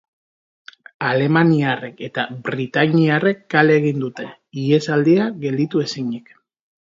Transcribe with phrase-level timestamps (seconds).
[1.09, 4.27] Alemaniarrek eta britainiarrek kale egin dute,
[4.65, 6.35] ihesaldia gelditu ezinik.